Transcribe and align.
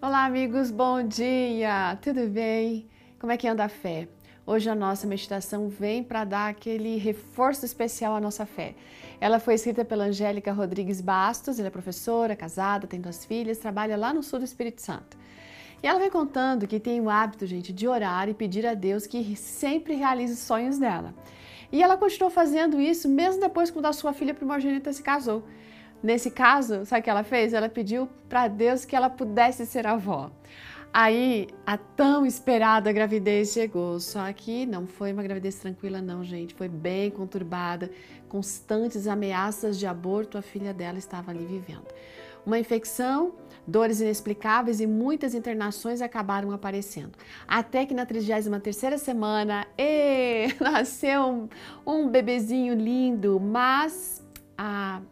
Olá, 0.00 0.26
amigos, 0.26 0.70
bom 0.70 1.02
dia! 1.02 1.98
Tudo 2.00 2.28
bem? 2.28 2.88
Como 3.18 3.32
é 3.32 3.36
que 3.36 3.48
anda 3.48 3.64
a 3.64 3.68
fé? 3.68 4.06
Hoje 4.46 4.70
a 4.70 4.74
nossa 4.74 5.08
meditação 5.08 5.68
vem 5.68 6.04
para 6.04 6.22
dar 6.22 6.48
aquele 6.50 6.96
reforço 6.98 7.64
especial 7.64 8.14
à 8.14 8.20
nossa 8.20 8.46
fé. 8.46 8.76
Ela 9.20 9.40
foi 9.40 9.54
escrita 9.54 9.84
pela 9.84 10.04
Angélica 10.04 10.52
Rodrigues 10.52 11.00
Bastos, 11.00 11.58
ela 11.58 11.66
é 11.66 11.70
professora, 11.70 12.36
casada, 12.36 12.86
tem 12.86 13.00
duas 13.00 13.24
filhas, 13.24 13.58
trabalha 13.58 13.96
lá 13.96 14.14
no 14.14 14.22
sul 14.22 14.38
do 14.38 14.44
Espírito 14.44 14.80
Santo. 14.82 15.18
E 15.82 15.86
ela 15.88 15.98
vem 15.98 16.10
contando 16.10 16.68
que 16.68 16.78
tem 16.78 17.00
o 17.00 17.10
hábito, 17.10 17.44
gente, 17.44 17.72
de 17.72 17.88
orar 17.88 18.28
e 18.28 18.34
pedir 18.34 18.64
a 18.68 18.74
Deus 18.74 19.04
que 19.04 19.34
sempre 19.34 19.96
realize 19.96 20.32
os 20.32 20.38
sonhos 20.38 20.78
dela. 20.78 21.12
E 21.72 21.82
ela 21.82 21.96
continuou 21.96 22.30
fazendo 22.30 22.80
isso 22.80 23.08
mesmo 23.08 23.40
depois 23.40 23.68
quando 23.68 23.86
a 23.86 23.92
sua 23.92 24.12
filha 24.12 24.32
primogênita 24.32 24.92
se 24.92 25.02
casou. 25.02 25.42
Nesse 26.02 26.30
caso, 26.30 26.84
sabe 26.86 27.00
o 27.00 27.04
que 27.04 27.10
ela 27.10 27.24
fez? 27.24 27.52
Ela 27.52 27.68
pediu 27.68 28.08
para 28.28 28.46
Deus 28.46 28.84
que 28.84 28.94
ela 28.94 29.10
pudesse 29.10 29.66
ser 29.66 29.86
avó. 29.86 30.30
Aí 30.92 31.48
a 31.66 31.76
tão 31.76 32.24
esperada 32.24 32.92
gravidez 32.92 33.52
chegou, 33.52 34.00
só 34.00 34.32
que 34.32 34.64
não 34.64 34.86
foi 34.86 35.12
uma 35.12 35.22
gravidez 35.22 35.56
tranquila, 35.56 36.00
não, 36.00 36.24
gente. 36.24 36.54
Foi 36.54 36.68
bem 36.68 37.10
conturbada, 37.10 37.90
constantes 38.28 39.06
ameaças 39.06 39.78
de 39.78 39.86
aborto 39.86 40.38
a 40.38 40.42
filha 40.42 40.72
dela 40.72 40.98
estava 40.98 41.30
ali 41.30 41.44
vivendo. 41.44 41.86
Uma 42.46 42.58
infecção, 42.58 43.34
dores 43.66 44.00
inexplicáveis 44.00 44.80
e 44.80 44.86
muitas 44.86 45.34
internações 45.34 46.00
acabaram 46.00 46.52
aparecendo. 46.52 47.12
Até 47.46 47.84
que 47.84 47.92
na 47.92 48.06
33 48.06 48.98
semana, 48.98 49.66
e, 49.76 50.48
nasceu 50.58 51.22
um, 51.22 51.48
um 51.86 52.08
bebezinho 52.08 52.74
lindo, 52.74 53.38
mas 53.38 54.24
a 54.56 55.02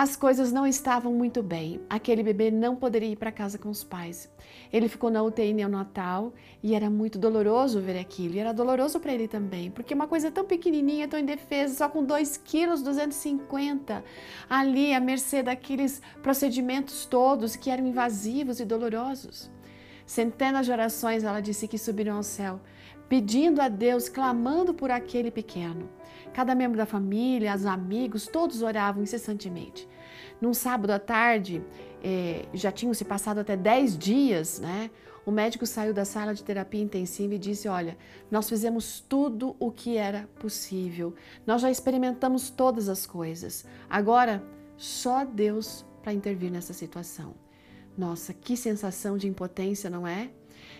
as 0.00 0.14
coisas 0.14 0.52
não 0.52 0.64
estavam 0.64 1.12
muito 1.12 1.42
bem. 1.42 1.80
Aquele 1.90 2.22
bebê 2.22 2.52
não 2.52 2.76
poderia 2.76 3.08
ir 3.08 3.16
para 3.16 3.32
casa 3.32 3.58
com 3.58 3.68
os 3.68 3.82
pais. 3.82 4.30
Ele 4.72 4.88
ficou 4.88 5.10
na 5.10 5.20
UTI 5.24 5.52
neonatal 5.52 6.32
e 6.62 6.72
era 6.72 6.88
muito 6.88 7.18
doloroso 7.18 7.80
ver 7.80 7.98
aquilo. 7.98 8.36
E 8.36 8.38
era 8.38 8.52
doloroso 8.52 9.00
para 9.00 9.12
ele 9.12 9.26
também, 9.26 9.72
porque 9.72 9.92
uma 9.92 10.06
coisa 10.06 10.30
tão 10.30 10.44
pequenininha, 10.44 11.08
tão 11.08 11.18
indefesa, 11.18 11.74
só 11.74 11.88
com 11.88 12.04
2 12.04 12.36
quilos 12.36 12.80
250, 12.80 14.04
ali 14.48 14.94
à 14.94 15.00
mercê 15.00 15.42
daqueles 15.42 16.00
procedimentos 16.22 17.04
todos 17.04 17.56
que 17.56 17.68
eram 17.68 17.84
invasivos 17.84 18.60
e 18.60 18.64
dolorosos. 18.64 19.50
Centenas 20.06 20.64
de 20.64 20.70
orações 20.70 21.24
ela 21.24 21.40
disse 21.40 21.66
que 21.66 21.76
subiram 21.76 22.18
ao 22.18 22.22
céu, 22.22 22.60
pedindo 23.08 23.60
a 23.60 23.68
Deus, 23.68 24.08
clamando 24.08 24.74
por 24.74 24.90
aquele 24.90 25.30
pequeno. 25.30 25.88
Cada 26.32 26.54
membro 26.54 26.76
da 26.76 26.86
família, 26.86 27.54
os 27.54 27.64
amigos, 27.64 28.26
todos 28.26 28.62
oravam 28.62 29.02
incessantemente. 29.02 29.88
Num 30.40 30.54
sábado 30.54 30.90
à 30.90 30.98
tarde, 30.98 31.64
eh, 32.02 32.46
já 32.52 32.70
tinham 32.70 32.94
se 32.94 33.04
passado 33.04 33.38
até 33.38 33.56
10 33.56 33.96
dias, 33.96 34.60
né? 34.60 34.90
O 35.26 35.30
médico 35.30 35.66
saiu 35.66 35.92
da 35.92 36.04
sala 36.04 36.32
de 36.32 36.42
terapia 36.42 36.82
intensiva 36.82 37.34
e 37.34 37.38
disse: 37.38 37.68
Olha, 37.68 37.98
nós 38.30 38.48
fizemos 38.48 39.00
tudo 39.00 39.56
o 39.58 39.70
que 39.70 39.96
era 39.96 40.28
possível, 40.38 41.14
nós 41.46 41.60
já 41.60 41.70
experimentamos 41.70 42.50
todas 42.50 42.88
as 42.88 43.04
coisas. 43.04 43.66
Agora, 43.90 44.42
só 44.76 45.24
Deus 45.24 45.84
para 46.02 46.12
intervir 46.12 46.50
nessa 46.50 46.72
situação. 46.72 47.34
Nossa, 47.96 48.32
que 48.32 48.56
sensação 48.56 49.18
de 49.18 49.26
impotência, 49.26 49.90
não 49.90 50.06
é? 50.06 50.30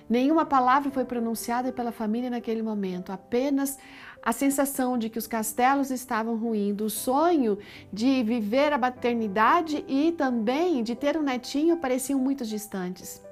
Nenhuma 0.09 0.47
palavra 0.47 0.91
foi 0.91 1.05
pronunciada 1.05 1.71
pela 1.71 1.93
família 1.93 2.31
naquele 2.31 2.63
momento, 2.63 3.13
apenas 3.13 3.79
a 4.23 4.33
sensação 4.33 4.97
de 4.97 5.11
que 5.11 5.19
os 5.19 5.27
castelos 5.27 5.91
estavam 5.91 6.37
ruindo, 6.37 6.87
o 6.87 6.91
sonho 6.91 7.59
de 7.93 8.23
viver 8.23 8.73
a 8.73 8.79
maternidade 8.79 9.85
e 9.87 10.13
também 10.13 10.83
de 10.83 10.95
ter 10.95 11.17
um 11.17 11.23
netinho 11.23 11.77
pareciam 11.77 12.19
muito 12.19 12.45
distantes. 12.45 13.23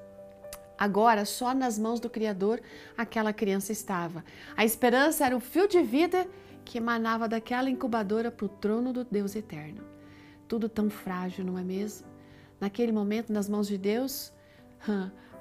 Agora, 0.79 1.25
só 1.25 1.55
nas 1.55 1.79
mãos 1.79 1.99
do 1.99 2.11
Criador 2.11 2.61
aquela 2.97 3.33
criança 3.33 3.73
estava. 3.73 4.23
A 4.55 4.65
esperança 4.65 5.25
era 5.25 5.35
o 5.35 5.41
fio 5.41 5.67
de 5.67 5.83
vida 5.83 6.27
que 6.65 6.79
emanava 6.79 7.27
daquela 7.27 7.71
incubadora 7.71 8.31
para 8.31 8.45
o 8.45 8.49
trono 8.49 8.93
do 8.93 9.03
Deus 9.03 9.35
eterno. 9.35 9.83
Tudo 10.47 10.69
tão 10.69 10.91
frágil, 10.91 11.45
não 11.45 11.59
é 11.59 11.63
mesmo? 11.63 12.07
Naquele 12.61 12.93
momento, 12.93 13.33
nas 13.33 13.49
mãos 13.49 13.67
de 13.67 13.79
Deus, 13.79 14.33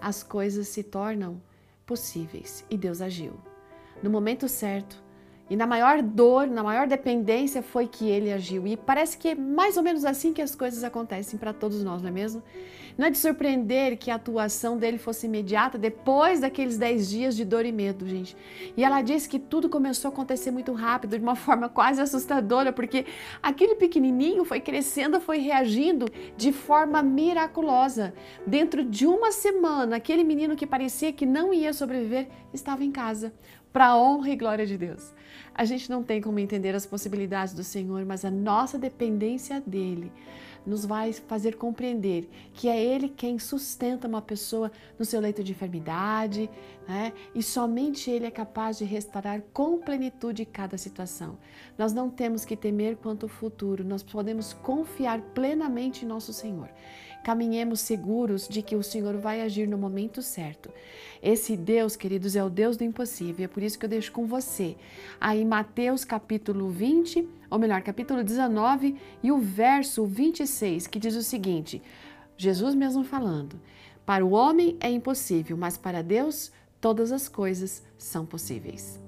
as 0.01 0.23
coisas 0.23 0.67
se 0.67 0.83
tornam 0.83 1.41
possíveis 1.85 2.65
e 2.69 2.77
Deus 2.77 3.01
agiu. 3.01 3.39
No 4.01 4.09
momento 4.09 4.47
certo, 4.47 5.03
e 5.49 5.55
na 5.55 5.67
maior 5.67 6.01
dor, 6.01 6.47
na 6.47 6.63
maior 6.63 6.87
dependência 6.87 7.61
foi 7.61 7.87
que 7.87 8.09
ele 8.09 8.33
agiu. 8.33 8.65
E 8.65 8.75
parece 8.75 9.17
que 9.17 9.29
é 9.29 9.35
mais 9.35 9.77
ou 9.77 9.83
menos 9.83 10.03
assim 10.03 10.33
que 10.33 10.41
as 10.41 10.55
coisas 10.55 10.83
acontecem 10.83 11.37
para 11.37 11.53
todos 11.53 11.83
nós, 11.83 12.01
não 12.01 12.09
é 12.09 12.11
mesmo? 12.11 12.41
Não 12.97 13.07
é 13.07 13.11
de 13.11 13.17
surpreender 13.17 13.97
que 13.97 14.09
a 14.09 14.15
atuação 14.15 14.77
dele 14.77 14.97
fosse 14.97 15.27
imediata 15.27 15.77
depois 15.77 16.39
daqueles 16.39 16.77
10 16.77 17.09
dias 17.09 17.35
de 17.35 17.43
dor 17.43 17.65
e 17.65 17.71
medo, 17.71 18.07
gente. 18.07 18.35
E 18.75 18.83
ela 18.83 19.01
disse 19.01 19.27
que 19.27 19.37
tudo 19.37 19.67
começou 19.67 20.09
a 20.09 20.13
acontecer 20.13 20.49
muito 20.49 20.71
rápido, 20.71 21.17
de 21.17 21.23
uma 21.23 21.35
forma 21.35 21.67
quase 21.67 22.01
assustadora, 22.01 22.71
porque 22.71 23.05
aquele 23.43 23.75
pequenininho 23.75 24.45
foi 24.45 24.61
crescendo, 24.61 25.19
foi 25.19 25.39
reagindo 25.39 26.05
de 26.37 26.53
forma 26.53 27.03
miraculosa. 27.03 28.13
Dentro 28.47 28.83
de 28.83 29.05
uma 29.05 29.31
semana, 29.31 29.97
aquele 29.97 30.23
menino 30.23 30.55
que 30.55 30.65
parecia 30.65 31.11
que 31.11 31.25
não 31.25 31.53
ia 31.53 31.73
sobreviver 31.73 32.29
estava 32.53 32.83
em 32.83 32.91
casa 32.91 33.33
para 33.75 33.87
a 33.87 33.97
honra 33.97 34.29
e 34.29 34.37
glória 34.37 34.65
de 34.65 34.77
Deus. 34.77 35.13
A 35.53 35.65
gente 35.65 35.89
não 35.89 36.01
tem 36.01 36.21
como 36.21 36.39
entender 36.39 36.73
as 36.73 36.85
possibilidades 36.85 37.53
do 37.53 37.61
Senhor, 37.61 38.05
mas 38.05 38.23
a 38.23 38.31
nossa 38.31 38.79
dependência 38.79 39.61
dele 39.67 40.13
nos 40.65 40.85
vai 40.85 41.11
fazer 41.11 41.57
compreender 41.57 42.29
que 42.53 42.69
é 42.69 42.81
Ele 42.81 43.09
quem 43.09 43.37
sustenta 43.37 44.07
uma 44.07 44.21
pessoa 44.21 44.71
no 44.97 45.03
seu 45.03 45.19
leito 45.19 45.43
de 45.43 45.51
enfermidade, 45.51 46.49
né? 46.87 47.11
e 47.35 47.43
somente 47.43 48.09
Ele 48.09 48.25
é 48.25 48.31
capaz 48.31 48.77
de 48.77 48.85
restaurar 48.85 49.41
com 49.51 49.77
plenitude 49.77 50.45
cada 50.45 50.77
situação. 50.77 51.37
Nós 51.77 51.91
não 51.91 52.09
temos 52.09 52.45
que 52.45 52.55
temer 52.55 52.95
quanto 52.95 53.23
ao 53.23 53.29
futuro, 53.29 53.83
nós 53.83 54.01
podemos 54.01 54.53
confiar 54.53 55.19
plenamente 55.33 56.05
em 56.05 56.07
nosso 56.07 56.31
Senhor 56.31 56.69
caminhemos 57.25 57.79
seguros 57.79 58.47
de 58.47 58.61
que 58.61 58.75
o 58.75 58.83
Senhor 58.83 59.17
vai 59.17 59.41
agir 59.41 59.67
no 59.67 59.79
momento 59.79 60.21
certo. 60.21 60.69
Esse 61.23 61.57
Deus, 61.57 61.95
queridos, 61.95 62.35
é 62.35 62.43
o 62.43 62.51
Deus 62.51 62.77
do 62.77 62.83
impossível. 62.83 63.45
É 63.45 63.47
por 63.47 63.63
isso 63.63 63.79
que 63.79 63.85
eu 63.85 63.89
deixo 63.89 64.11
com 64.11 64.27
você 64.27 64.75
aí 65.19 65.43
Mateus 65.43 66.05
capítulo 66.05 66.69
20, 66.69 67.27
ou 67.49 67.57
melhor, 67.57 67.81
capítulo 67.81 68.23
19 68.23 68.95
e 69.23 69.31
o 69.31 69.39
verso 69.39 70.05
26, 70.05 70.85
que 70.85 70.99
diz 70.99 71.15
o 71.15 71.23
seguinte: 71.23 71.81
Jesus 72.37 72.75
mesmo 72.75 73.03
falando: 73.03 73.59
Para 74.05 74.23
o 74.23 74.33
homem 74.33 74.77
é 74.79 74.91
impossível, 74.91 75.57
mas 75.57 75.77
para 75.77 76.03
Deus 76.03 76.51
todas 76.79 77.11
as 77.11 77.27
coisas 77.27 77.81
são 77.97 78.23
possíveis. 78.23 79.03